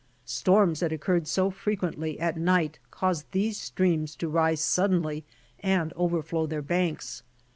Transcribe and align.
Storms 0.25 0.79
that 0.79 0.91
occurred 0.91 1.27
so 1.27 1.51
frequently 1.51 2.19
at 2.19 2.35
night 2.35 2.79
caused 2.89 3.31
these 3.33 3.59
streams 3.59 4.15
to 4.15 4.27
rise 4.29 4.59
suddenly 4.59 5.23
and 5.59 5.93
over 5.95 6.23
flow 6.23 6.47
their 6.47 6.63
banks. 6.63 7.21